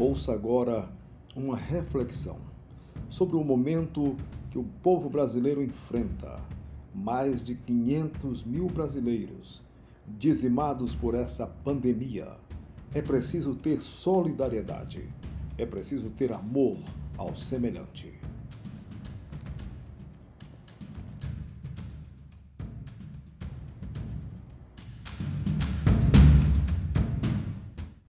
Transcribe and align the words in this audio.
Ouça 0.00 0.32
agora 0.32 0.88
uma 1.34 1.56
reflexão 1.56 2.36
sobre 3.08 3.34
o 3.34 3.42
momento 3.42 4.14
que 4.48 4.56
o 4.56 4.62
povo 4.80 5.10
brasileiro 5.10 5.60
enfrenta. 5.60 6.38
Mais 6.94 7.42
de 7.42 7.56
500 7.56 8.44
mil 8.44 8.68
brasileiros 8.68 9.60
dizimados 10.06 10.94
por 10.94 11.16
essa 11.16 11.48
pandemia. 11.48 12.28
É 12.94 13.02
preciso 13.02 13.56
ter 13.56 13.82
solidariedade, 13.82 15.08
é 15.58 15.66
preciso 15.66 16.10
ter 16.10 16.32
amor 16.32 16.76
ao 17.16 17.36
semelhante. 17.36 18.14